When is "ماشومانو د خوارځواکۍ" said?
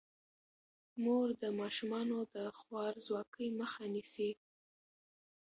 1.59-3.47